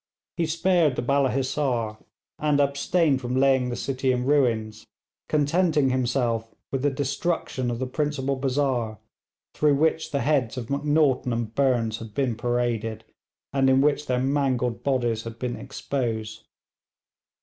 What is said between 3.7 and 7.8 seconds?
city in ruins, contenting himself with the destruction of